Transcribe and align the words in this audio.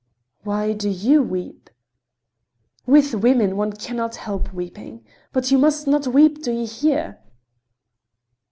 "Why 0.43 0.73
do 0.73 0.89
you 0.89 1.21
weep?" 1.21 1.69
"With 2.87 3.13
women 3.13 3.55
one 3.55 3.73
cannot 3.73 4.15
help 4.15 4.51
weeping. 4.51 5.05
But 5.31 5.51
you 5.51 5.59
must 5.59 5.85
not 5.85 6.07
weep, 6.07 6.41
do 6.41 6.51
you 6.51 6.65
hear?" 6.65 7.19